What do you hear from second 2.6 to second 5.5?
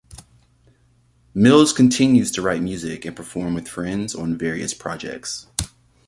music and perform with friends on various projects.